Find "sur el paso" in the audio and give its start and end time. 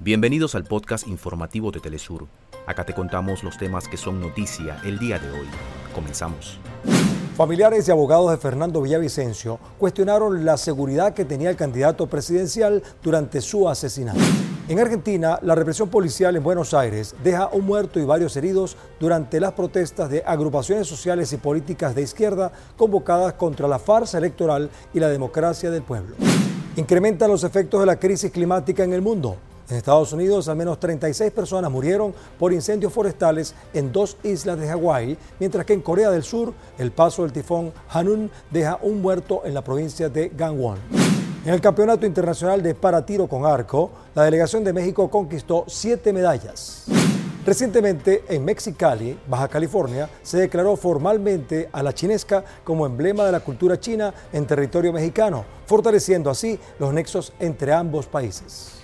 36.22-37.22